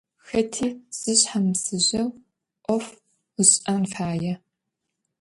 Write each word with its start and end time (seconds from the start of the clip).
Xeti 0.27 0.67
zışshamısıjeu 0.99 2.07
'of 2.67 2.85
ış'en 3.41 3.83
faê. 3.93 4.33